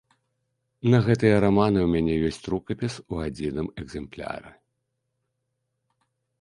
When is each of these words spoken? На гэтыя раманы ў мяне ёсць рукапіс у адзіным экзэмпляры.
На 0.93 0.99
гэтыя 1.07 1.35
раманы 1.45 1.79
ў 1.83 1.89
мяне 1.97 2.13
ёсць 2.31 2.49
рукапіс 2.55 2.93
у 3.11 3.15
адзіным 3.27 3.67
экзэмпляры. 3.85 4.57